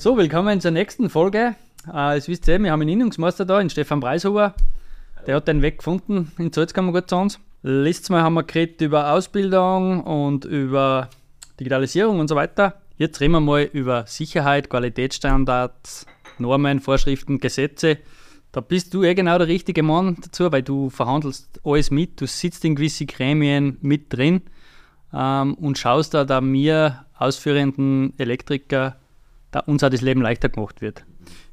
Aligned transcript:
So, 0.00 0.16
willkommen 0.16 0.62
zur 0.62 0.70
nächsten 0.70 1.10
Folge. 1.10 1.56
Äh, 1.92 2.16
es 2.16 2.26
wisst 2.26 2.48
ihr, 2.48 2.58
wir 2.58 2.72
haben 2.72 2.80
einen 2.80 2.88
Innungsmeister 2.88 3.44
da, 3.44 3.58
den 3.58 3.68
Stefan 3.68 4.00
Preishuber. 4.00 4.54
Der 5.26 5.36
hat 5.36 5.46
den 5.46 5.60
Weg 5.60 5.76
gefunden 5.76 6.32
in 6.38 6.50
Salzkammer 6.50 7.06
zu 7.06 7.16
uns. 7.16 7.38
Letztes 7.62 8.08
Mal 8.08 8.22
haben 8.22 8.32
wir 8.32 8.44
geredet 8.44 8.80
über 8.80 9.12
Ausbildung 9.12 10.02
und 10.02 10.46
über 10.46 11.10
Digitalisierung 11.60 12.18
und 12.18 12.28
so 12.28 12.34
weiter. 12.34 12.80
Jetzt 12.96 13.20
reden 13.20 13.32
wir 13.32 13.40
mal 13.40 13.68
über 13.74 14.06
Sicherheit, 14.06 14.70
Qualitätsstandards, 14.70 16.06
Normen, 16.38 16.80
Vorschriften, 16.80 17.38
Gesetze. 17.38 17.98
Da 18.52 18.62
bist 18.62 18.94
du 18.94 19.02
eh 19.02 19.12
genau 19.12 19.36
der 19.36 19.48
richtige 19.48 19.82
Mann 19.82 20.16
dazu, 20.22 20.50
weil 20.50 20.62
du 20.62 20.88
verhandelst 20.88 21.60
alles 21.62 21.90
mit, 21.90 22.22
du 22.22 22.26
sitzt 22.26 22.64
in 22.64 22.74
gewisse 22.74 23.04
Gremien 23.04 23.76
mit 23.82 24.10
drin 24.10 24.40
ähm, 25.12 25.52
und 25.56 25.76
schaust 25.76 26.14
da, 26.14 26.24
da 26.24 26.40
mir 26.40 27.04
ausführenden 27.18 28.14
Elektriker 28.16 28.96
da 29.50 29.60
uns 29.60 29.82
auch 29.82 29.90
das 29.90 30.00
Leben 30.00 30.22
leichter 30.22 30.48
gemacht 30.48 30.80
wird. 30.80 31.04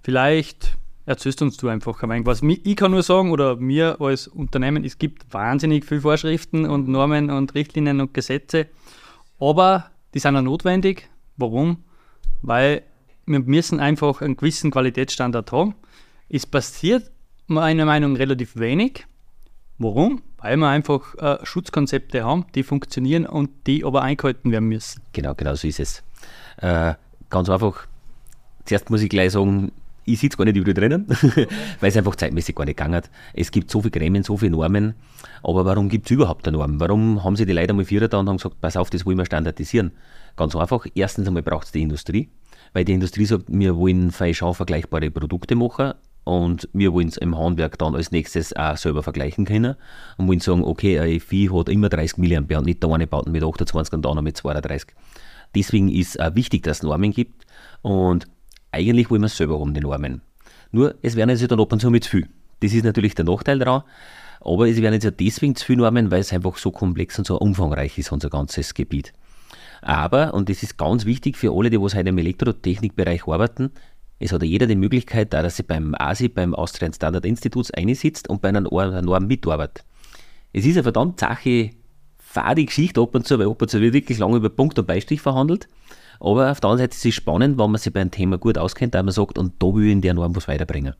Vielleicht 0.01 0.77
erzählst 1.05 1.41
uns 1.41 1.57
du 1.57 1.69
einfach 1.69 2.03
ein 2.03 2.25
was. 2.25 2.41
Ich 2.43 2.75
kann 2.75 2.91
nur 2.91 3.03
sagen, 3.03 3.31
oder 3.31 3.55
mir 3.55 3.99
als 3.99 4.27
Unternehmen, 4.27 4.83
es 4.83 4.97
gibt 4.97 5.33
wahnsinnig 5.33 5.85
viele 5.85 6.01
Vorschriften 6.01 6.65
und 6.65 6.87
Normen 6.87 7.29
und 7.29 7.55
Richtlinien 7.55 8.01
und 8.01 8.13
Gesetze, 8.13 8.67
aber 9.39 9.89
die 10.13 10.19
sind 10.19 10.35
auch 10.35 10.41
notwendig. 10.41 11.09
Warum? 11.37 11.83
Weil 12.41 12.83
wir 13.25 13.39
müssen 13.39 13.79
einfach 13.79 14.21
einen 14.21 14.37
gewissen 14.37 14.71
Qualitätsstandard 14.71 15.51
haben. 15.51 15.75
Es 16.29 16.45
passiert 16.45 17.11
meiner 17.47 17.85
Meinung 17.85 18.13
nach 18.13 18.19
relativ 18.19 18.57
wenig. 18.57 19.05
Warum? 19.77 20.21
Weil 20.37 20.57
wir 20.57 20.67
einfach 20.67 21.15
äh, 21.15 21.45
Schutzkonzepte 21.45 22.23
haben, 22.23 22.45
die 22.55 22.63
funktionieren 22.63 23.25
und 23.25 23.49
die 23.67 23.85
aber 23.85 24.01
eingehalten 24.01 24.51
werden 24.51 24.69
müssen. 24.69 25.01
Genau, 25.13 25.35
genau 25.35 25.55
so 25.55 25.67
ist 25.67 25.79
es. 25.79 26.03
Äh, 26.57 26.95
ganz 27.29 27.49
einfach, 27.49 27.87
zuerst 28.65 28.89
muss 28.89 29.01
ich 29.01 29.09
gleich 29.09 29.31
sagen, 29.31 29.71
ich 30.07 30.19
sitze 30.19 30.37
gar 30.37 30.45
nicht 30.45 30.55
überall 30.55 30.73
drinnen, 30.73 31.05
weil 31.79 31.89
es 31.89 31.97
einfach 31.97 32.15
zeitmäßig 32.15 32.55
gar 32.55 32.65
nicht 32.65 32.77
gegangen 32.77 32.95
hat. 32.95 33.09
Es 33.33 33.51
gibt 33.51 33.69
so 33.69 33.81
viele 33.81 33.91
Gremien, 33.91 34.23
so 34.23 34.37
viele 34.37 34.51
Normen, 34.51 34.95
aber 35.43 35.65
warum 35.65 35.89
gibt 35.89 36.05
es 36.05 36.11
überhaupt 36.11 36.47
eine 36.47 36.57
Norm? 36.57 36.79
Warum 36.79 37.23
haben 37.23 37.35
sie 37.35 37.45
die 37.45 37.51
Leute 37.51 37.71
einmal 37.71 37.85
vier 37.85 38.07
da 38.07 38.17
und 38.17 38.29
haben 38.29 38.37
gesagt, 38.37 38.61
pass 38.61 38.77
auf, 38.77 38.89
das 38.89 39.05
wollen 39.05 39.17
wir 39.17 39.25
standardisieren? 39.25 39.91
Ganz 40.37 40.55
einfach, 40.55 40.85
erstens 40.95 41.27
einmal 41.27 41.43
braucht 41.43 41.65
es 41.65 41.71
die 41.73 41.81
Industrie, 41.81 42.29
weil 42.73 42.85
die 42.85 42.93
Industrie 42.93 43.25
sagt, 43.25 43.45
wir 43.47 43.75
wollen 43.75 44.11
fein 44.11 44.33
vergleichbare 44.33 45.11
Produkte 45.11 45.55
machen 45.55 45.93
und 46.23 46.69
wir 46.73 46.93
wollen 46.93 47.09
es 47.09 47.17
im 47.17 47.37
Handwerk 47.37 47.77
dann 47.77 47.95
als 47.95 48.11
nächstes 48.11 48.55
auch 48.55 48.77
selber 48.77 49.03
vergleichen 49.03 49.45
können 49.45 49.75
und 50.17 50.27
wollen 50.27 50.39
sagen, 50.39 50.63
okay, 50.63 50.99
ein 50.99 51.19
Vieh 51.19 51.49
hat 51.49 51.67
immer 51.67 51.89
30 51.89 52.17
mA 52.17 52.57
und 52.57 52.65
nicht 52.65 52.81
der 52.81 52.91
eine 52.91 53.07
baut 53.07 53.27
mit 53.27 53.43
28 53.43 53.93
und 53.93 54.05
der 54.05 54.11
andere 54.11 54.23
mit 54.23 54.37
32. 54.37 54.93
Deswegen 55.55 55.89
ist 55.89 56.19
auch 56.19 56.35
wichtig, 56.35 56.63
dass 56.63 56.77
es 56.77 56.83
Normen 56.83 57.11
gibt 57.11 57.45
und 57.81 58.27
eigentlich 58.71 59.09
wollen 59.09 59.21
wir 59.21 59.27
es 59.27 59.37
selber 59.37 59.59
haben, 59.59 59.73
die 59.73 59.81
Normen. 59.81 60.21
Nur, 60.71 60.95
es 61.01 61.15
werden 61.15 61.29
jetzt 61.29 61.49
dann 61.49 61.59
ab 61.59 61.71
und 61.71 61.79
zu 61.79 61.89
mit 61.89 62.03
zu 62.03 62.11
viel. 62.11 62.29
Das 62.59 62.73
ist 62.73 62.83
natürlich 62.83 63.15
der 63.15 63.25
Nachteil 63.25 63.59
daran, 63.59 63.83
aber 64.41 64.67
es 64.67 64.81
werden 64.81 64.95
jetzt 64.95 65.03
ja 65.03 65.11
deswegen 65.11 65.55
zu 65.55 65.65
viele 65.65 65.79
Normen, 65.79 66.11
weil 66.11 66.19
es 66.19 66.33
einfach 66.33 66.57
so 66.57 66.71
komplex 66.71 67.17
und 67.17 67.27
so 67.27 67.37
umfangreich 67.37 67.97
ist, 67.97 68.11
unser 68.11 68.29
ganzes 68.29 68.73
Gebiet. 68.73 69.13
Aber, 69.81 70.33
und 70.33 70.49
das 70.49 70.63
ist 70.63 70.77
ganz 70.77 71.05
wichtig 71.05 71.37
für 71.37 71.51
alle, 71.55 71.69
die 71.69 71.79
was 71.79 71.95
heute 71.95 72.09
im 72.09 72.17
Elektrotechnikbereich 72.17 73.27
arbeiten, 73.27 73.71
es 74.19 74.31
hat 74.31 74.41
ja 74.41 74.47
jeder 74.47 74.65
die 74.65 74.75
Möglichkeit, 74.75 75.33
da 75.33 75.43
dass 75.43 75.57
sie 75.57 75.63
beim 75.63 75.93
ASI, 75.95 76.29
beim 76.29 76.55
Austrian 76.55 76.93
Standard 76.93 77.25
Institute 77.25 77.71
einsitzt 77.75 78.29
und 78.29 78.41
bei 78.41 78.49
einer 78.49 78.61
Norm 78.61 79.27
mitarbeitet. 79.27 79.85
Es 80.53 80.65
ist 80.65 80.75
eine 80.75 80.83
verdammt 80.83 81.19
Sache, 81.19 81.71
fade 82.27 82.65
Geschichte 82.65 83.01
ab 83.01 83.15
und 83.15 83.25
zu, 83.25 83.39
weil 83.39 83.49
ab 83.49 83.61
und 83.61 83.69
zu 83.69 83.79
wird 83.79 83.93
wirklich 83.93 84.17
lange 84.17 84.37
über 84.37 84.49
Punkt 84.49 84.77
und 84.77 84.85
Beistrich 84.85 85.21
verhandelt. 85.21 85.67
Aber 86.19 86.51
auf 86.51 86.59
der 86.59 86.69
anderen 86.69 86.89
Seite 86.89 86.95
ist 86.97 87.05
es 87.05 87.15
spannend, 87.15 87.57
wenn 87.57 87.71
man 87.71 87.79
sich 87.79 87.93
bei 87.93 88.01
einem 88.01 88.11
Thema 88.11 88.37
gut 88.37 88.57
auskennt, 88.57 88.95
da 88.95 89.01
man 89.01 89.13
sagt, 89.13 89.37
und 89.37 89.53
da 89.59 89.67
will 89.67 89.85
ich 89.85 89.91
in 89.93 90.01
der 90.01 90.13
Norm 90.13 90.35
was 90.35 90.47
weiterbringen. 90.47 90.93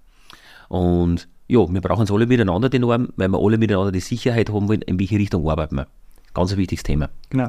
Und 0.70 1.28
ja, 1.48 1.60
wir 1.68 1.82
brauchen 1.82 2.04
es 2.04 2.12
alle 2.12 2.28
miteinander, 2.28 2.70
die 2.70 2.80
Norm, 2.80 3.10
weil 3.18 3.30
wir 3.30 3.40
alle 3.40 3.58
miteinander 3.58 3.92
die 3.92 4.00
Sicherheit 4.00 4.50
haben 4.52 4.68
wollen, 4.68 4.82
in 4.84 5.00
welche 5.00 5.18
Richtung 5.18 5.50
arbeiten 5.50 5.76
wir. 5.76 5.88
Ganz 6.34 6.52
ein 6.52 6.58
wichtiges 6.58 6.84
Thema. 6.84 7.10
Genau. 7.30 7.48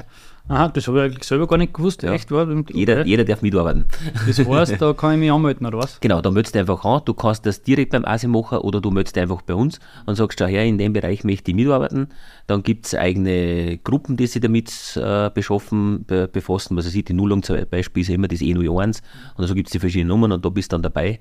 Aha, 0.50 0.68
das 0.68 0.88
habe 0.88 0.98
ich 0.98 1.04
eigentlich 1.04 1.24
selber 1.24 1.46
gar 1.46 1.58
nicht 1.58 1.74
gewusst. 1.74 2.02
Ja. 2.02 2.12
Echt, 2.12 2.30
war? 2.30 2.48
Jeder, 2.72 3.04
jeder 3.04 3.24
darf 3.24 3.42
mitarbeiten. 3.42 3.84
Das 4.26 4.38
heißt, 4.38 4.80
da 4.80 4.94
kann 4.94 5.12
ich 5.12 5.18
mich 5.18 5.30
anmelden, 5.30 5.66
oder 5.66 5.78
was? 5.78 6.00
Genau, 6.00 6.22
da 6.22 6.30
meldest 6.30 6.54
du 6.54 6.60
einfach 6.60 6.82
an. 6.86 7.02
Du 7.04 7.12
kannst 7.12 7.44
das 7.44 7.62
direkt 7.62 7.92
beim 7.92 8.06
ASI 8.06 8.28
machen 8.28 8.58
oder 8.58 8.80
du 8.80 8.90
meldest 8.90 9.18
einfach 9.18 9.42
bei 9.42 9.54
uns 9.54 9.78
und 10.06 10.14
sagst, 10.14 10.40
her, 10.40 10.64
in 10.64 10.78
dem 10.78 10.94
Bereich 10.94 11.22
möchte 11.22 11.50
ich 11.50 11.54
mitarbeiten. 11.54 12.08
Dann 12.46 12.62
gibt 12.62 12.86
es 12.86 12.94
eigene 12.94 13.76
Gruppen, 13.84 14.16
die 14.16 14.26
sich 14.26 14.40
damit 14.40 14.96
äh, 14.96 15.30
beschaffen, 15.34 16.06
be 16.06 16.28
befassen. 16.28 16.78
Also 16.78 16.88
sieht 16.88 17.10
die 17.10 17.12
Nullung 17.12 17.42
zum 17.42 17.58
Beispiel 17.70 18.00
ist 18.00 18.08
immer 18.08 18.28
das 18.28 18.40
E01 18.40 19.02
und 19.36 19.46
so 19.46 19.54
gibt 19.54 19.68
es 19.68 19.72
die 19.72 19.78
verschiedenen 19.78 20.08
Nummern 20.08 20.32
und 20.32 20.44
da 20.44 20.48
bist 20.48 20.72
du 20.72 20.76
dann 20.76 20.82
dabei. 20.82 21.20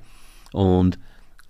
Und 0.54 1.00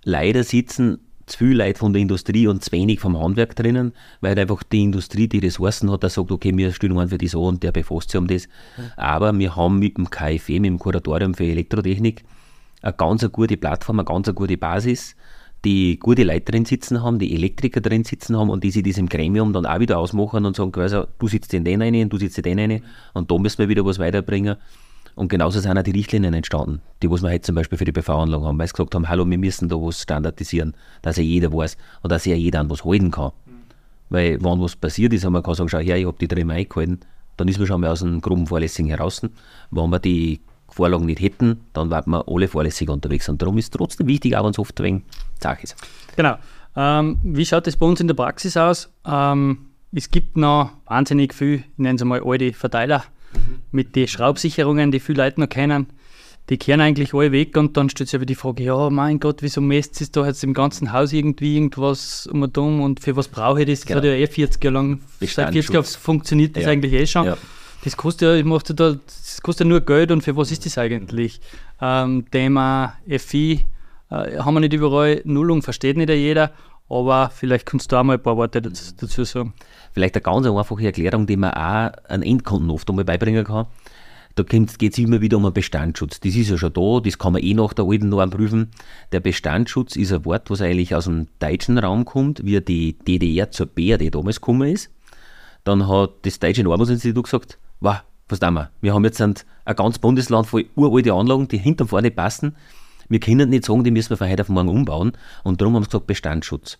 leider 0.02 0.42
sitzen 0.42 0.98
zu 1.28 1.38
viel 1.38 1.56
Leute 1.56 1.78
von 1.78 1.92
der 1.92 2.02
Industrie 2.02 2.46
und 2.46 2.64
zu 2.64 2.72
wenig 2.72 3.00
vom 3.00 3.18
Handwerk 3.18 3.54
drinnen, 3.56 3.92
weil 4.20 4.38
einfach 4.38 4.62
die 4.62 4.82
Industrie 4.82 5.28
die 5.28 5.38
Ressourcen 5.38 5.90
hat, 5.90 6.02
der 6.02 6.10
sagt, 6.10 6.30
okay, 6.30 6.56
wir 6.56 6.72
stellen 6.72 6.98
einen 6.98 7.08
für 7.08 7.18
das 7.18 7.34
an 7.34 7.40
und 7.42 7.62
der 7.62 7.72
befasst 7.72 8.10
sich 8.10 8.18
um 8.18 8.26
das. 8.26 8.48
Aber 8.96 9.36
wir 9.38 9.56
haben 9.56 9.78
mit 9.78 9.96
dem 9.96 10.10
KfW, 10.10 10.60
mit 10.60 10.68
dem 10.68 10.78
Kuratorium 10.78 11.34
für 11.34 11.44
Elektrotechnik, 11.44 12.24
eine 12.82 12.92
ganz 12.92 13.22
eine 13.22 13.30
gute 13.30 13.56
Plattform, 13.56 13.98
eine 13.98 14.06
ganz 14.06 14.28
eine 14.28 14.34
gute 14.34 14.56
Basis, 14.56 15.16
die 15.64 15.98
gute 15.98 16.22
Leute 16.22 16.52
drin 16.52 16.64
sitzen 16.64 17.02
haben, 17.02 17.18
die 17.18 17.34
Elektriker 17.34 17.80
drin 17.80 18.04
sitzen 18.04 18.36
haben 18.36 18.50
und 18.50 18.62
die 18.62 18.70
sich 18.70 18.82
diesem 18.82 19.08
Gremium 19.08 19.52
dann 19.52 19.66
auch 19.66 19.80
wieder 19.80 19.98
ausmachen 19.98 20.44
und 20.44 20.56
sagen, 20.56 20.72
quasi, 20.72 21.02
du 21.18 21.28
sitzt 21.28 21.52
in 21.54 21.64
den 21.64 21.82
einen, 21.82 22.08
du 22.08 22.18
sitzt 22.18 22.38
in 22.38 22.44
den 22.44 22.60
einen 22.60 22.84
und 23.12 23.30
da 23.30 23.38
müssen 23.38 23.58
wir 23.58 23.68
wieder 23.68 23.84
was 23.84 23.98
weiterbringen. 23.98 24.56
Und 25.18 25.30
genauso 25.30 25.58
sind 25.58 25.76
auch 25.76 25.82
die 25.82 25.90
Richtlinien 25.90 26.32
entstanden, 26.32 26.80
die 27.02 27.10
was 27.10 27.22
wir 27.22 27.30
heute 27.30 27.40
zum 27.40 27.56
Beispiel 27.56 27.76
für 27.76 27.84
die 27.84 27.90
PV-Anlagen 27.90 28.44
haben, 28.44 28.56
weil 28.56 28.68
sie 28.68 28.74
gesagt 28.74 28.94
haben, 28.94 29.08
hallo, 29.08 29.28
wir 29.28 29.36
müssen 29.36 29.68
da 29.68 29.74
was 29.74 30.02
standardisieren, 30.02 30.74
dass 31.02 31.16
ja 31.16 31.24
jeder 31.24 31.52
weiß 31.52 31.76
und 32.02 32.12
dass 32.12 32.24
ja 32.24 32.36
jeder 32.36 32.60
an 32.60 32.70
was 32.70 32.84
halten 32.84 33.10
kann. 33.10 33.32
Mhm. 33.44 33.52
Weil 34.10 34.40
wenn 34.40 34.60
was 34.60 34.76
passiert 34.76 35.12
ist, 35.12 35.28
man 35.28 35.42
kann 35.42 35.54
sagen, 35.54 35.68
schau 35.68 35.80
her, 35.80 35.96
ich 35.96 36.06
habe 36.06 36.16
die 36.20 36.28
drin 36.28 36.52
eingehalten, 36.52 37.00
dann 37.36 37.48
ist 37.48 37.58
man 37.58 37.66
schon 37.66 37.80
mal 37.80 37.90
aus 37.90 37.98
dem 37.98 38.20
groben 38.20 38.46
Vorlässigen 38.46 38.90
heraus. 38.90 39.20
Wenn 39.72 39.90
wir 39.90 39.98
die 39.98 40.40
Vorlagen 40.68 41.06
nicht 41.06 41.20
hätten, 41.20 41.62
dann 41.72 41.90
wären 41.90 42.12
wir 42.12 42.22
alle 42.28 42.46
vorlässig 42.46 42.88
unterwegs. 42.88 43.28
Und 43.28 43.42
darum 43.42 43.58
ist 43.58 43.64
es 43.64 43.70
trotzdem 43.70 44.06
wichtig, 44.06 44.36
auch 44.36 44.44
wenn 44.44 44.52
es 44.52 44.58
oft 44.60 44.80
wenig 44.80 45.02
Sache 45.40 45.64
ist. 45.64 45.74
Genau. 46.14 46.36
Ähm, 46.76 47.18
wie 47.24 47.44
schaut 47.44 47.66
das 47.66 47.76
bei 47.76 47.86
uns 47.86 47.98
in 47.98 48.06
der 48.06 48.14
Praxis 48.14 48.56
aus? 48.56 48.88
Ähm, 49.04 49.66
es 49.90 50.12
gibt 50.12 50.36
noch 50.36 50.70
wahnsinnig 50.86 51.34
viel, 51.34 51.54
ich 51.54 51.64
nenne 51.78 51.96
es 51.96 52.04
mal 52.04 52.22
alte 52.24 52.52
Verteiler, 52.52 53.02
mit 53.70 53.96
den 53.96 54.08
Schraubsicherungen, 54.08 54.90
die 54.90 55.00
viele 55.00 55.24
Leute 55.24 55.40
noch 55.40 55.48
kennen, 55.48 55.86
die 56.48 56.56
kehren 56.56 56.80
eigentlich 56.80 57.12
alle 57.12 57.32
weg 57.32 57.56
und 57.56 57.76
dann 57.76 57.90
stellt 57.90 58.08
sich 58.08 58.16
aber 58.16 58.24
die 58.24 58.34
Frage, 58.34 58.62
ja, 58.62 58.88
mein 58.90 59.20
Gott, 59.20 59.42
wieso 59.42 59.60
messt 59.60 60.00
es 60.00 60.10
da 60.10 60.26
jetzt 60.26 60.42
im 60.44 60.54
ganzen 60.54 60.92
Haus 60.92 61.12
irgendwie 61.12 61.56
irgendwas 61.56 62.26
um 62.26 62.42
und 62.42 62.56
um 62.56 62.80
und 62.80 63.00
für 63.00 63.16
was 63.16 63.28
brauche 63.28 63.60
ich 63.60 63.66
das? 63.66 63.80
Das 63.80 63.86
genau. 63.86 63.98
hat 63.98 64.04
ja 64.04 64.12
eh 64.12 64.26
40 64.26 64.64
Jahre 64.64 64.74
lang, 64.74 65.00
seit 65.20 65.52
40 65.52 65.74
Jahren 65.74 65.84
funktioniert 65.84 66.56
das 66.56 66.64
ja. 66.64 66.70
eigentlich 66.70 66.92
eh 66.94 67.06
schon. 67.06 67.26
Ja. 67.26 67.36
Das 67.84 67.96
kostet 67.96 68.38
ja, 68.38 68.44
macht 68.44 68.70
da, 68.70 68.96
das 69.06 69.40
kostet 69.42 69.66
ja 69.66 69.68
nur 69.68 69.82
Geld 69.82 70.10
und 70.10 70.22
für 70.22 70.36
was 70.36 70.50
ist 70.50 70.64
das 70.64 70.78
eigentlich? 70.78 71.40
Ähm, 71.80 72.24
Thema 72.30 72.94
FI 73.08 73.64
äh, 74.10 74.38
haben 74.38 74.54
wir 74.54 74.60
nicht 74.60 74.72
überall, 74.72 75.20
Nullung 75.24 75.62
versteht 75.62 75.96
nicht 75.96 76.08
jeder, 76.08 76.52
aber 76.88 77.30
vielleicht 77.30 77.66
kannst 77.66 77.92
du 77.92 77.96
auch 77.96 78.02
mal 78.02 78.14
ein 78.14 78.22
paar 78.22 78.36
Worte 78.36 78.62
dazu 78.62 79.24
sagen. 79.24 79.54
Vielleicht 79.92 80.14
eine 80.14 80.22
ganz 80.22 80.46
einfache 80.46 80.84
Erklärung, 80.84 81.26
die 81.26 81.36
man 81.36 81.52
auch 81.52 81.92
an 82.08 82.22
Endkunden 82.22 82.70
oft 82.70 82.88
einmal 82.88 83.04
beibringen 83.04 83.44
kann. 83.44 83.66
Da 84.34 84.44
geht 84.44 84.92
es 84.92 84.98
immer 84.98 85.20
wieder 85.20 85.36
um 85.36 85.46
einen 85.46 85.52
Bestandsschutz. 85.52 86.20
Das 86.20 86.36
ist 86.36 86.48
ja 86.48 86.56
schon 86.56 86.72
da, 86.72 87.00
das 87.00 87.18
kann 87.18 87.32
man 87.32 87.42
eh 87.42 87.54
nach 87.54 87.72
der 87.72 87.84
alten 87.84 88.08
Norm 88.08 88.30
prüfen. 88.30 88.70
Der 89.10 89.18
Bestandsschutz 89.18 89.96
ist 89.96 90.12
ein 90.12 90.24
Wort, 90.24 90.48
was 90.48 90.62
eigentlich 90.62 90.94
aus 90.94 91.06
dem 91.06 91.26
deutschen 91.40 91.76
Raum 91.76 92.04
kommt, 92.04 92.44
wie 92.44 92.60
die 92.60 92.92
DDR 92.92 93.50
zur 93.50 93.66
BRD 93.66 94.14
damals 94.14 94.40
gekommen 94.40 94.72
ist. 94.72 94.90
Dann 95.64 95.88
hat 95.88 96.10
das 96.22 96.38
Deutsche 96.38 96.62
Normusinstitut 96.62 97.24
gesagt, 97.24 97.58
wow, 97.80 97.96
was 98.28 98.38
tun 98.38 98.54
wir? 98.54 98.70
Wir 98.80 98.94
haben 98.94 99.04
jetzt 99.04 99.20
ein, 99.20 99.34
ein 99.64 99.76
ganz 99.76 99.98
Bundesland 99.98 100.46
voll 100.46 100.66
uralte 100.76 101.12
Anlagen, 101.12 101.48
die 101.48 101.58
hinter 101.58 101.82
und 101.82 101.88
vorne 101.88 102.12
passen. 102.12 102.54
Wir 103.08 103.20
können 103.20 103.50
nicht 103.50 103.64
sagen, 103.64 103.84
die 103.84 103.90
müssen 103.90 104.10
wir 104.10 104.16
von 104.16 104.28
heute 104.28 104.42
auf 104.42 104.48
morgen 104.48 104.68
umbauen. 104.68 105.12
Und 105.44 105.60
darum 105.60 105.74
haben 105.74 105.84
sie 105.84 105.90
gesagt, 105.90 106.06
Bestandsschutz. 106.06 106.78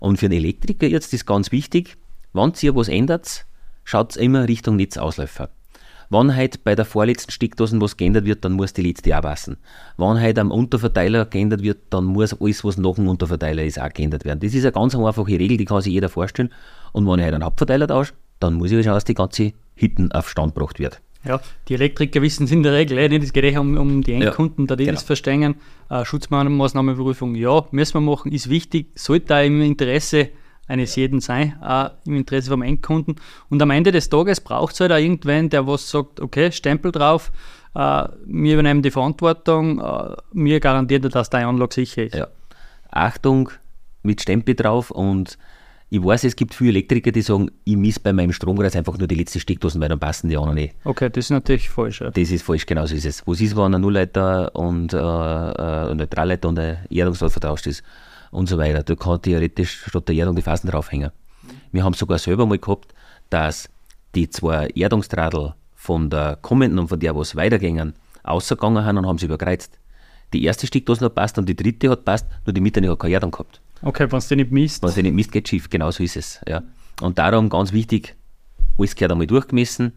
Und 0.00 0.18
für 0.18 0.26
einen 0.26 0.34
Elektriker 0.34 0.86
jetzt 0.86 1.12
ist 1.12 1.26
ganz 1.26 1.52
wichtig, 1.52 1.96
wenn 2.32 2.52
ihr 2.60 2.74
was 2.74 2.88
ändert, 2.88 3.46
schaut 3.84 4.16
immer 4.16 4.46
Richtung 4.48 4.76
Netzausläufer. 4.76 5.50
Wenn 6.12 6.34
halt 6.34 6.64
bei 6.64 6.74
der 6.74 6.84
vorletzten 6.84 7.30
Steckdose 7.30 7.80
was 7.80 7.96
geändert 7.96 8.24
wird, 8.24 8.44
dann 8.44 8.54
muss 8.54 8.72
die 8.72 8.82
letzte 8.82 9.16
auch 9.16 9.22
passen. 9.22 9.58
Wenn 9.96 10.20
halt 10.20 10.40
am 10.40 10.50
Unterverteiler 10.50 11.24
geändert 11.24 11.62
wird, 11.62 11.78
dann 11.90 12.04
muss 12.04 12.34
alles, 12.40 12.64
was 12.64 12.78
nach 12.78 12.96
dem 12.96 13.08
Unterverteiler 13.08 13.62
ist, 13.62 13.80
auch 13.80 13.92
geändert 13.92 14.24
werden. 14.24 14.40
Das 14.40 14.52
ist 14.52 14.64
eine 14.64 14.72
ganz 14.72 14.96
einfache 14.96 15.28
Regel, 15.28 15.56
die 15.56 15.64
kann 15.64 15.80
sich 15.82 15.92
jeder 15.92 16.08
vorstellen. 16.08 16.50
Und 16.92 17.06
wenn 17.06 17.20
ich 17.20 17.24
halt 17.24 17.34
einen 17.34 17.44
Hauptverteiler 17.44 17.86
tausche, 17.86 18.14
dann 18.40 18.54
muss 18.54 18.72
ich 18.72 18.84
schauen, 18.84 18.94
dass 18.94 19.04
die 19.04 19.14
ganze 19.14 19.52
Hitten 19.76 20.10
auf 20.10 20.28
Stand 20.28 20.54
gebracht 20.54 20.80
wird. 20.80 21.00
Ja, 21.24 21.40
die 21.68 21.74
Elektriker 21.74 22.22
wissen 22.22 22.44
es 22.44 22.52
in 22.52 22.62
der 22.62 22.72
Regel 22.72 22.96
eh 22.98 23.08
nicht. 23.08 23.22
Es 23.22 23.32
geht 23.32 23.44
eh 23.44 23.56
um, 23.58 23.76
um 23.76 24.02
die 24.02 24.14
Endkunden, 24.14 24.64
ja, 24.64 24.68
da 24.68 24.76
die 24.76 24.84
genau. 24.84 24.94
das 24.94 25.02
verstehen. 25.02 25.56
Äh, 25.90 26.04
Schutzmaßnahmenprüfung, 26.04 27.34
ja, 27.34 27.66
müssen 27.72 27.94
wir 27.94 28.00
machen, 28.00 28.32
ist 28.32 28.48
wichtig, 28.48 28.86
sollte 28.94 29.36
auch 29.36 29.44
im 29.44 29.60
Interesse 29.60 30.30
eines 30.66 30.96
jeden 30.96 31.20
sein, 31.20 31.60
auch 31.60 31.90
im 32.06 32.16
Interesse 32.16 32.50
vom 32.50 32.62
Endkunden. 32.62 33.16
Und 33.50 33.60
am 33.60 33.70
Ende 33.70 33.92
des 33.92 34.08
Tages 34.08 34.40
braucht 34.40 34.74
es 34.74 34.80
halt 34.80 34.92
auch 34.92 34.98
irgendwen, 34.98 35.50
der 35.50 35.66
was 35.66 35.90
sagt, 35.90 36.20
okay, 36.20 36.52
Stempel 36.52 36.92
drauf, 36.92 37.32
äh, 37.74 38.04
wir 38.24 38.54
übernehmen 38.54 38.80
die 38.80 38.90
Verantwortung, 38.90 39.80
äh, 39.80 40.16
mir 40.32 40.60
garantiert, 40.60 41.14
dass 41.14 41.28
deine 41.28 41.48
Anlage 41.48 41.74
sicher 41.74 42.04
ist. 42.04 42.14
Ja. 42.14 42.28
Achtung, 42.90 43.50
mit 44.02 44.22
Stempel 44.22 44.54
drauf 44.54 44.90
und 44.90 45.38
ich 45.92 46.02
weiß, 46.02 46.22
es 46.22 46.36
gibt 46.36 46.54
viele 46.54 46.70
Elektriker, 46.70 47.10
die 47.10 47.20
sagen, 47.20 47.50
ich 47.64 47.76
misse 47.76 47.98
bei 47.98 48.12
meinem 48.12 48.32
Stromkreis 48.32 48.76
einfach 48.76 48.96
nur 48.96 49.08
die 49.08 49.16
letzte 49.16 49.40
Steckdosen, 49.40 49.80
weil 49.80 49.88
dann 49.88 49.98
passen 49.98 50.28
die 50.28 50.36
anderen 50.36 50.54
nicht. 50.54 50.76
Okay, 50.84 51.10
das 51.10 51.26
ist 51.26 51.30
natürlich 51.30 51.68
falsch. 51.68 52.00
Ja. 52.00 52.10
Das 52.10 52.30
ist 52.30 52.44
falsch, 52.44 52.64
genau 52.64 52.86
so 52.86 52.94
ist 52.94 53.04
es. 53.04 53.26
Was 53.26 53.40
ist, 53.40 53.56
wenn 53.56 53.74
ein 53.74 53.80
Nullleiter 53.80 54.54
und 54.54 54.92
äh, 54.92 54.98
äh, 54.98 55.90
ein 55.90 55.96
Neutralleiter 55.96 56.48
und 56.48 56.60
ein 56.60 56.78
Erdungsrad 56.90 57.32
vertauscht 57.32 57.66
ist 57.66 57.82
und 58.30 58.48
so 58.48 58.56
weiter. 58.56 58.84
Da 58.84 58.94
kann 58.94 59.20
theoretisch 59.20 59.84
statt 59.88 60.08
der 60.08 60.14
Erdung 60.14 60.36
die 60.36 60.42
Phasen 60.42 60.70
draufhängen. 60.70 61.10
Wir 61.72 61.82
haben 61.82 61.94
sogar 61.94 62.18
selber 62.18 62.46
mal 62.46 62.58
gehabt, 62.58 62.94
dass 63.28 63.68
die 64.14 64.30
zwei 64.30 64.68
Erdungsradl 64.68 65.54
von 65.74 66.08
der 66.08 66.38
kommenden 66.40 66.78
und 66.78 66.86
von 66.86 67.00
der, 67.00 67.16
was 67.16 67.34
weitergingen, 67.34 67.94
ausgegangen 68.22 68.84
haben 68.84 68.98
und 68.98 69.06
haben 69.08 69.18
sie 69.18 69.26
überkreuzt. 69.26 69.76
Die 70.32 70.44
erste 70.44 70.68
Steckdose 70.68 71.04
hat 71.04 71.16
passt 71.16 71.36
und 71.36 71.48
die 71.48 71.56
dritte 71.56 71.90
hat 71.90 72.04
passt, 72.04 72.26
nur 72.46 72.52
die 72.52 72.60
Mitte 72.60 72.88
hat 72.88 72.98
keine 73.00 73.14
Erdung 73.14 73.32
gehabt. 73.32 73.60
Okay, 73.82 74.06
wenn 74.10 74.18
es 74.18 74.28
dir 74.28 74.36
nicht 74.36 74.52
misst. 74.52 74.82
Wenn 74.82 74.88
es 74.90 74.94
dir 74.94 75.02
nicht 75.02 75.14
misst, 75.14 75.32
geht 75.32 75.48
schief, 75.48 75.70
genau 75.70 75.90
so 75.90 76.02
ist 76.02 76.16
es. 76.16 76.40
Ja. 76.46 76.62
Und 77.00 77.18
darum 77.18 77.48
ganz 77.48 77.72
wichtig, 77.72 78.16
alles 78.78 78.94
gehört 78.94 79.12
einmal 79.12 79.26
durchgemessen. 79.26 79.92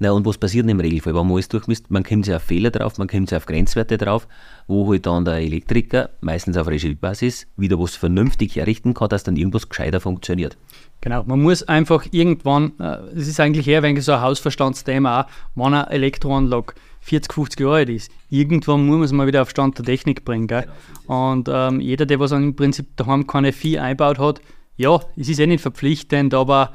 Na, 0.00 0.12
und 0.12 0.24
was 0.24 0.38
passiert 0.38 0.62
denn 0.62 0.70
im 0.70 0.80
Regelfall, 0.80 1.12
wenn 1.14 1.26
man 1.26 1.32
alles 1.32 1.48
durchmisst? 1.48 1.90
Man 1.90 2.04
kommt 2.04 2.24
sich 2.24 2.32
auf 2.32 2.42
Fehler 2.42 2.70
drauf, 2.70 2.98
man 2.98 3.08
kommt 3.08 3.30
sich 3.30 3.36
auf 3.36 3.46
Grenzwerte 3.46 3.98
drauf, 3.98 4.28
wo 4.68 4.88
halt 4.88 5.06
dann 5.06 5.24
der 5.24 5.38
Elektriker, 5.38 6.10
meistens 6.20 6.56
auf 6.56 6.68
Regiebasis, 6.68 7.48
wieder 7.56 7.80
was 7.80 7.96
vernünftig 7.96 8.56
errichten 8.56 8.94
kann, 8.94 9.08
dass 9.08 9.24
dann 9.24 9.34
irgendwas 9.34 9.68
gescheiter 9.68 10.00
funktioniert. 10.00 10.56
Genau, 11.00 11.24
man 11.24 11.42
muss 11.42 11.64
einfach 11.64 12.06
irgendwann, 12.12 12.78
äh, 12.78 12.98
es 13.16 13.26
ist 13.26 13.40
eigentlich 13.40 13.66
eher 13.66 13.82
wenn 13.82 14.00
so 14.00 14.12
ein 14.12 14.20
Hausverstandsthema 14.20 15.22
auch, 15.22 15.26
wenn 15.56 15.74
eine 15.74 15.90
Elektroanlage 15.90 16.74
40, 17.08 17.32
50 17.32 17.60
Jahre 17.60 17.76
alt 17.76 17.88
ist, 17.88 18.12
irgendwann 18.28 18.86
muss 18.86 18.96
man 18.96 19.04
es 19.04 19.12
mal 19.12 19.26
wieder 19.26 19.42
auf 19.42 19.50
Stand 19.50 19.78
der 19.78 19.84
Technik 19.84 20.24
bringen. 20.24 20.46
Gell? 20.46 20.66
Genau, 21.06 21.32
und 21.32 21.48
ähm, 21.50 21.80
jeder, 21.80 22.06
der 22.06 22.20
was 22.20 22.32
im 22.32 22.54
Prinzip 22.54 22.96
daheim 22.96 23.26
keine 23.26 23.52
Vieh 23.52 23.78
einbaut 23.78 24.18
hat, 24.18 24.40
ja, 24.76 25.00
es 25.16 25.28
ist 25.28 25.40
eh 25.40 25.46
nicht 25.46 25.62
verpflichtend, 25.62 26.34
aber 26.34 26.72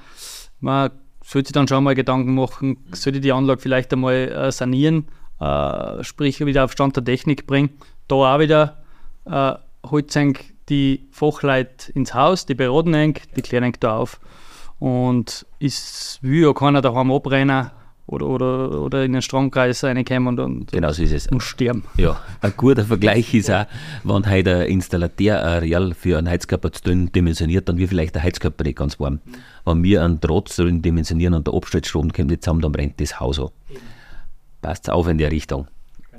man 0.59 0.91
sollte 1.24 1.47
sich 1.47 1.53
dann 1.53 1.68
schon 1.68 1.83
mal 1.83 1.95
Gedanken 1.95 2.35
machen, 2.35 2.77
sollte 2.91 3.21
die 3.21 3.31
Anlage 3.31 3.62
vielleicht 3.62 3.94
einmal 3.94 4.13
äh, 4.13 4.51
sanieren, 4.51 5.07
äh, 5.39 6.03
sprich 6.03 6.44
wieder 6.45 6.65
auf 6.65 6.71
Stand 6.71 6.95
der 6.95 7.06
Technik 7.06 7.47
bringen. 7.47 7.69
Da 8.07 8.15
auch 8.15 8.39
wieder 8.39 8.83
äh, 9.25 9.53
holt 9.89 10.13
die 10.69 11.07
Fachleute 11.12 11.91
ins 11.94 12.13
Haus, 12.13 12.45
die 12.45 12.56
beraten 12.56 12.94
eng, 12.94 13.19
die 13.35 13.41
klären 13.41 13.65
eng 13.65 13.77
da 13.80 13.97
auf. 13.97 14.19
Und 14.80 15.45
es 15.59 16.19
will 16.21 16.44
ja 16.44 16.53
keiner 16.53 16.81
daheim 16.81 17.12
abrennen 17.12 17.71
oder, 18.05 18.27
oder, 18.27 18.81
oder 18.81 19.05
in 19.05 19.13
den 19.13 19.21
Stromkreis 19.21 19.83
reinkommen 19.83 20.39
und, 20.39 20.39
und, 20.39 20.71
genau 20.71 20.91
so 20.91 21.03
ist 21.03 21.13
es. 21.13 21.27
und 21.27 21.41
sterben. 21.41 21.83
Ja, 21.97 22.19
ein 22.41 22.53
guter 22.57 22.83
Vergleich 22.83 23.33
ist 23.33 23.50
auch, 23.50 23.65
wenn 24.03 24.29
heute 24.29 24.57
ein 24.57 24.67
Installateur 24.67 25.39
ein 25.39 25.45
Areal 25.45 25.94
für 25.94 26.17
einen 26.17 26.29
Heizkörper 26.29 26.71
zu 26.71 26.83
dünn 26.83 27.11
dimensioniert, 27.11 27.69
dann 27.69 27.77
wird 27.77 27.89
vielleicht 27.89 28.15
der 28.15 28.23
Heizkörper 28.23 28.63
nicht 28.63 28.77
ganz 28.77 29.00
warm. 29.00 29.19
Wenn 29.65 29.83
wir 29.83 30.03
einen 30.03 30.19
Draht 30.19 30.57
dünn 30.57 30.81
dimensionieren 30.81 31.33
und 31.33 31.47
der 31.47 31.53
Abstellstrom 31.53 32.11
kommt 32.11 32.29
nicht 32.29 32.44
zusammen, 32.44 32.61
dann 32.61 32.73
brennt 32.73 33.00
das 33.00 33.19
Haus 33.19 33.39
an. 33.39 33.50
Passt 34.61 34.89
auf 34.89 35.07
in 35.07 35.17
die 35.17 35.25
Richtung. 35.25 35.67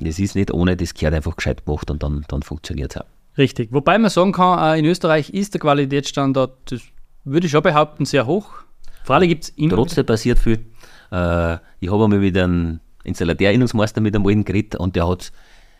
Es 0.02 0.18
ist 0.18 0.34
nicht 0.34 0.52
ohne, 0.52 0.76
das 0.76 0.94
gehört 0.94 1.14
einfach 1.14 1.36
gescheit 1.36 1.64
gemacht 1.64 1.90
und 1.90 2.02
dann, 2.02 2.24
dann 2.28 2.42
funktioniert 2.42 2.96
es 2.96 3.02
auch. 3.02 3.06
Richtig. 3.36 3.72
Wobei 3.72 3.98
man 3.98 4.10
sagen 4.10 4.32
kann, 4.32 4.78
in 4.78 4.84
Österreich 4.84 5.30
ist 5.30 5.54
der 5.54 5.60
Qualitätsstandard, 5.60 6.52
das 6.66 6.80
würde 7.24 7.46
ich 7.46 7.52
schon 7.52 7.62
behaupten, 7.62 8.04
sehr 8.04 8.26
hoch. 8.26 8.63
Freilich 9.04 9.28
gibt 9.28 9.44
es 9.44 9.50
immer. 9.50 9.74
Trotzdem 9.74 10.06
passiert 10.06 10.38
viel. 10.38 10.64
Äh, 11.12 11.58
ich 11.78 11.90
habe 11.90 12.04
einmal 12.04 12.22
wieder 12.22 12.44
einen 12.44 12.80
Installateur-Innungsmeister 13.04 14.00
mit 14.00 14.16
einem 14.16 14.44
geredet 14.44 14.76
und 14.76 14.96
der 14.96 15.06
hat, 15.06 15.30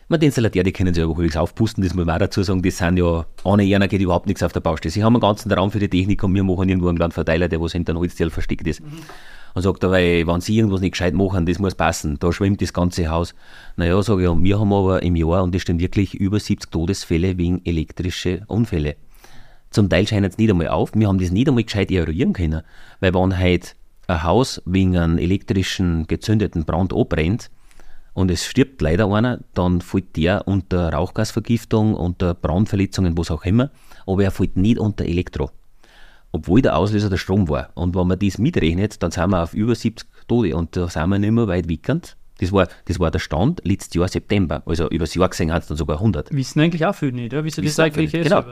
man, 0.07 0.19
die 0.19 0.27
Installateur, 0.27 0.63
die 0.63 0.71
können 0.71 0.93
sich 0.93 1.01
ja 1.01 1.09
halbwegs 1.09 1.35
aufpusten, 1.35 1.83
das 1.83 1.95
muss 1.95 2.05
man 2.05 2.15
auch 2.15 2.19
dazu 2.19 2.43
sagen, 2.43 2.61
das 2.61 2.77
sind 2.77 2.97
ja, 2.97 3.25
ohne 3.43 3.63
einer 3.63 3.87
geht 3.87 4.01
überhaupt 4.01 4.27
nichts 4.27 4.43
auf 4.43 4.53
der 4.53 4.59
Baustelle. 4.59 4.91
Sie 4.91 5.03
haben 5.03 5.15
einen 5.15 5.21
ganzen 5.21 5.51
Raum 5.51 5.71
für 5.71 5.79
die 5.79 5.89
Technik 5.89 6.23
und 6.23 6.35
wir 6.35 6.43
machen 6.43 6.69
irgendwo 6.69 6.87
einen 6.87 6.99
kleinen 6.99 7.13
Verteiler, 7.13 7.47
der 7.47 7.59
was 7.59 7.71
hinter 7.71 7.93
einem 7.93 8.01
Holzteil 8.01 8.29
versteckt 8.29 8.67
ist. 8.67 8.81
Mhm. 8.81 8.91
Und 9.55 9.61
sagt 9.63 9.83
er, 9.83 9.89
weil, 9.89 10.27
wenn 10.27 10.41
sie 10.41 10.57
irgendwas 10.57 10.81
nicht 10.81 10.91
gescheit 10.91 11.15
machen, 11.15 11.47
das 11.47 11.57
muss 11.57 11.73
passen, 11.73 12.19
da 12.19 12.31
schwimmt 12.31 12.61
das 12.61 12.73
ganze 12.73 13.07
Haus. 13.07 13.33
Naja, 13.75 13.99
sage 14.03 14.23
ich, 14.23 14.29
und 14.29 14.43
wir 14.43 14.59
haben 14.59 14.71
aber 14.71 15.01
im 15.01 15.15
Jahr, 15.15 15.41
und 15.41 15.55
das 15.55 15.63
stimmt 15.63 15.81
wirklich, 15.81 16.13
über 16.13 16.39
70 16.39 16.69
Todesfälle 16.69 17.39
wegen 17.39 17.65
elektrische 17.65 18.43
Unfälle. 18.47 18.97
Zum 19.75 19.89
Teil 19.89 20.07
scheint 20.07 20.25
es 20.25 20.37
nicht 20.37 20.49
einmal 20.49 20.69
auf, 20.69 20.91
wir 20.95 21.09
haben 21.09 21.19
das 21.19 21.31
nicht 21.31 21.49
einmal 21.49 21.65
gescheit 21.65 21.91
eruieren 21.91 22.31
können, 22.31 22.61
weil 23.01 23.13
wenn 23.13 23.37
heute 23.37 23.71
ein 24.07 24.23
Haus 24.23 24.61
wegen 24.63 24.95
einem 24.95 25.17
elektrischen 25.17 26.07
gezündeten 26.07 26.63
Brand 26.63 26.93
abbrennt 26.93 27.51
und 28.13 28.31
es 28.31 28.45
stirbt 28.45 28.81
leider 28.81 29.11
einer, 29.11 29.41
dann 29.53 29.81
fällt 29.81 30.15
der 30.15 30.47
unter 30.47 30.93
Rauchgasvergiftung, 30.93 31.93
unter 31.93 32.35
Brandverletzungen, 32.35 33.17
was 33.17 33.29
auch 33.29 33.43
immer, 33.43 33.69
aber 34.07 34.23
er 34.23 34.31
fällt 34.31 34.55
nicht 34.55 34.79
unter 34.79 35.03
Elektro. 35.03 35.51
Obwohl 36.31 36.61
der 36.61 36.77
Auslöser 36.77 37.09
der 37.09 37.17
Strom 37.17 37.49
war. 37.49 37.71
Und 37.73 37.97
wenn 37.97 38.07
man 38.07 38.17
das 38.17 38.37
mitrechnet, 38.37 39.03
dann 39.03 39.11
sind 39.11 39.29
wir 39.29 39.43
auf 39.43 39.53
über 39.53 39.75
70 39.75 40.07
Tote 40.29 40.55
und 40.55 40.77
da 40.77 40.87
sind 40.87 41.09
wir 41.09 41.19
nicht 41.19 41.31
mehr 41.31 41.49
weit 41.49 41.67
weg. 41.67 42.15
Das 42.39 42.51
war, 42.51 42.67
das 42.85 42.99
war 42.99 43.11
der 43.11 43.19
Stand 43.19 43.61
letztes 43.63 43.93
Jahr 43.93 44.07
September. 44.07 44.61
Also 44.65 44.89
über 44.89 45.05
das 45.05 45.15
Jahr 45.15 45.29
gesehen 45.29 45.53
hat 45.53 45.63
es 45.63 45.67
dann 45.69 45.77
sogar 45.77 45.97
100. 45.97 46.33
Wissen 46.33 46.59
eigentlich 46.59 46.85
auch 46.85 46.93
viele 46.93 47.13
nicht, 47.13 47.33
ja? 47.33 47.43
Wieso 47.43 47.61
das 47.61 47.79
eigentlich 47.79 48.13
ist. 48.13 48.23
Genau. 48.23 48.43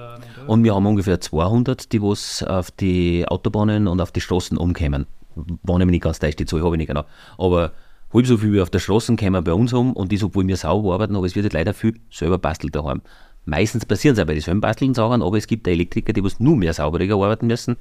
Und 0.48 0.64
wir 0.64 0.74
haben 0.74 0.86
ungefähr 0.86 1.20
200, 1.20 1.92
die 1.92 2.02
was 2.02 2.44
auf 2.44 2.72
die 2.72 3.28
Autobahnen 3.28 3.88
und 3.88 4.00
auf 4.00 4.12
die 4.12 4.22
Straßen 4.22 4.58
umkommen 4.58 5.06
war 5.36 5.80
nämlich 5.80 5.96
nicht 5.96 6.04
ganz 6.04 6.20
täuscht, 6.20 6.40
die 6.40 6.46
Zahl 6.46 6.64
habe 6.64 6.76
ich 6.76 6.78
nicht 6.78 6.88
genau. 6.88 7.06
Aber 7.38 7.72
halb 8.14 8.28
so 8.28 8.38
viel 8.38 8.54
wie 8.54 8.62
auf 8.62 8.70
der 8.70 8.80
Straße 8.80 9.16
kommen 9.16 9.44
bei 9.44 9.54
uns 9.54 9.74
um 9.74 9.94
und 9.94 10.12
das, 10.12 10.24
obwohl 10.24 10.48
wir 10.48 10.58
sauber 10.58 10.94
arbeiten, 10.94 11.16
aber 11.16 11.26
es 11.26 11.36
wird 11.36 11.46
halt 11.46 11.54
leider 11.54 11.74
viel 11.74 12.00
selber 12.12 12.38
bastelt 12.38 12.76
daheim. 12.76 13.02
Meistens 13.46 13.86
passieren 13.86 14.16
es 14.16 14.22
auch 14.22 14.28
bei 14.28 14.34
den 14.34 14.42
selben 14.42 14.62
basteln 14.62 14.94
Sachen, 14.94 15.22
aber 15.22 15.38
es 15.38 15.48
gibt 15.48 15.68
Elektriker, 15.68 16.14
die 16.14 16.24
was 16.24 16.40
nur 16.40 16.56
mehr 16.56 16.74
sauberer 16.74 17.14
arbeiten 17.14 17.48
müssen. 17.48 17.76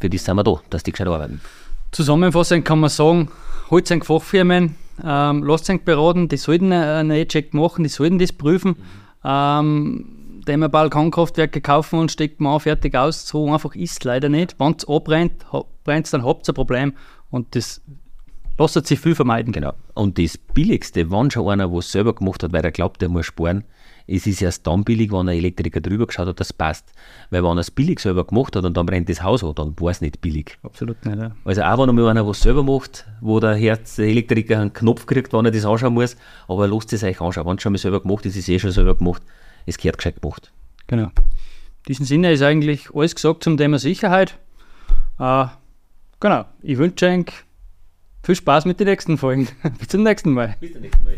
Für 0.00 0.08
die 0.08 0.18
sind 0.18 0.36
wir 0.36 0.44
da, 0.44 0.60
dass 0.70 0.82
die 0.82 0.92
gescheit 0.92 1.08
arbeiten. 1.08 1.40
Zusammenfassend 1.90 2.64
kann 2.64 2.80
man 2.80 2.90
sagen, 2.90 3.30
holt 3.70 3.86
sich 3.86 4.04
Fachfirmen, 4.04 4.76
ähm, 5.04 5.42
lasst 5.42 5.66
sich 5.66 5.82
beraten, 5.82 6.28
die 6.28 6.36
sollten 6.36 6.72
einen 6.72 7.10
E-Check 7.10 7.54
machen, 7.54 7.84
die 7.84 7.90
sollten 7.90 8.18
das 8.18 8.32
prüfen. 8.32 8.76
Ähm, 9.24 10.20
dem 10.46 10.62
ein 10.62 10.70
Balkonkraftwerke 10.70 11.60
kaufen 11.60 11.98
und 11.98 12.10
steckt 12.10 12.40
man 12.40 12.58
fertig 12.60 12.94
aus. 12.94 13.26
So 13.26 13.52
einfach 13.52 13.74
ist 13.74 13.92
es 13.92 14.04
leider 14.04 14.28
nicht. 14.28 14.56
Wenn 14.58 14.74
es 14.76 14.88
abbrennt, 14.88 15.44
brennt 15.84 16.06
es, 16.06 16.12
dann 16.12 16.24
habt 16.24 16.48
ihr 16.48 16.52
ein 16.52 16.54
Problem. 16.54 16.92
Und 17.30 17.54
das 17.54 17.80
lässt 18.58 18.86
sich 18.86 19.00
viel 19.00 19.14
vermeiden. 19.14 19.52
Genau. 19.52 19.74
Und 19.94 20.18
das 20.18 20.38
Billigste, 20.38 21.10
wenn 21.10 21.30
schon 21.30 21.48
einer 21.48 21.72
was 21.72 21.92
selber 21.92 22.14
gemacht 22.14 22.42
hat, 22.42 22.52
weil 22.52 22.64
er 22.64 22.72
glaubt, 22.72 23.02
er 23.02 23.08
muss 23.08 23.26
sparen, 23.26 23.64
es 24.06 24.26
ist 24.26 24.42
erst 24.42 24.66
dann 24.66 24.84
billig, 24.84 25.12
wenn 25.12 25.28
ein 25.28 25.38
Elektriker 25.38 25.80
drüber 25.80 26.06
geschaut 26.06 26.26
hat, 26.26 26.40
das 26.40 26.52
passt. 26.52 26.92
Weil 27.30 27.42
wenn 27.42 27.56
er 27.56 27.60
es 27.60 27.70
billig 27.70 28.00
selber 28.00 28.24
gemacht 28.24 28.56
hat 28.56 28.64
und 28.64 28.76
dann 28.76 28.86
brennt 28.86 29.08
das 29.08 29.22
Haus 29.22 29.44
an, 29.44 29.54
dann 29.54 29.74
war 29.78 29.90
es 29.90 30.00
nicht 30.00 30.20
billig. 30.20 30.58
Absolut 30.62 31.04
nicht. 31.04 31.18
Ja. 31.18 31.32
Also 31.44 31.62
auch 31.62 31.78
wenn 31.78 31.98
einer 31.98 32.26
was 32.26 32.40
selber 32.40 32.62
macht, 32.62 33.06
wo 33.20 33.40
der 33.40 33.54
Herz 33.54 33.98
Elektriker 33.98 34.60
einen 34.60 34.72
Knopf 34.72 35.06
kriegt, 35.06 35.32
wenn 35.32 35.44
er 35.44 35.50
das 35.50 35.64
anschauen 35.64 35.94
muss, 35.94 36.16
aber 36.48 36.68
lasst 36.68 36.92
es 36.92 37.02
euch 37.02 37.20
anschauen. 37.20 37.46
Wenn 37.46 37.56
es 37.56 37.62
schon 37.62 37.72
mal 37.72 37.78
selber 37.78 38.00
gemacht 38.00 38.26
ist, 38.26 38.36
ist 38.36 38.44
es 38.44 38.48
eh 38.48 38.58
schon 38.58 38.72
selber 38.72 38.94
gemacht 38.94 39.22
es 39.66 39.78
gehört 39.78 39.98
gescheit 39.98 40.20
gemacht. 40.20 40.52
Genau. 40.86 41.06
In 41.06 41.12
diesem 41.88 42.06
Sinne 42.06 42.32
ist 42.32 42.42
eigentlich 42.42 42.94
alles 42.94 43.14
gesagt 43.14 43.44
zum 43.44 43.56
Thema 43.56 43.78
Sicherheit. 43.78 44.38
Äh, 45.18 45.46
genau, 46.18 46.44
ich 46.62 46.78
wünsche 46.78 47.06
euch 47.06 47.26
viel 48.22 48.34
Spaß 48.34 48.66
mit 48.66 48.80
den 48.80 48.86
nächsten 48.86 49.16
Folgen. 49.16 49.48
Bis 49.78 49.88
zum 49.88 50.02
nächsten 50.02 50.32
Mal. 50.32 50.56
Bis 50.60 50.72
zum 50.72 50.82
nächsten 50.82 51.04
Mal. 51.04 51.16